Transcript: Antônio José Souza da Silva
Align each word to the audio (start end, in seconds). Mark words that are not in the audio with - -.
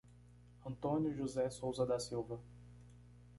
Antônio 0.65 1.13
José 1.13 1.47
Souza 1.51 1.85
da 1.85 1.99
Silva 1.99 2.39